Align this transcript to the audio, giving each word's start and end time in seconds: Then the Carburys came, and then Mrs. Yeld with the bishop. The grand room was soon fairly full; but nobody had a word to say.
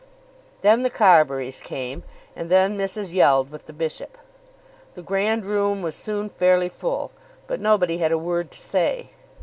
Then 0.63 0.81
the 0.81 0.89
Carburys 0.89 1.61
came, 1.61 2.01
and 2.35 2.49
then 2.49 2.75
Mrs. 2.75 3.13
Yeld 3.13 3.51
with 3.51 3.67
the 3.67 3.71
bishop. 3.71 4.17
The 4.95 5.03
grand 5.03 5.45
room 5.45 5.83
was 5.83 5.93
soon 5.95 6.27
fairly 6.27 6.69
full; 6.69 7.11
but 7.45 7.61
nobody 7.61 7.99
had 7.99 8.11
a 8.11 8.17
word 8.17 8.49
to 8.49 8.57
say. 8.57 9.11